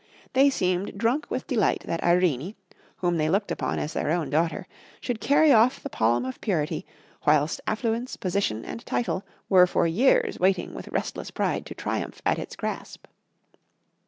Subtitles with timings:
[0.33, 2.55] They seemed drunk with delight that Irene,
[2.95, 4.65] whom they looked upon as their own daughter,
[4.99, 6.87] should carry off the palm of purity,
[7.27, 12.39] whilst affluence, position, and title were for years waiting with restless pride to triumph at
[12.39, 13.05] its grasp.